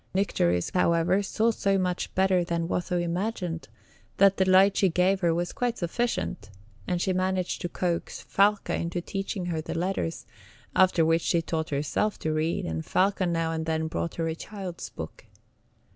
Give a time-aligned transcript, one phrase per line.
[0.15, 3.67] Nycteris, however, saw so much better than Watho imagined,
[4.17, 6.49] that the light she gave her was quite sufficient,
[6.87, 10.25] and she managed to coax Falca into teaching her the letters,
[10.75, 14.33] after which she taught herself to read, and Falca now and then brought her a
[14.33, 15.25] child's book.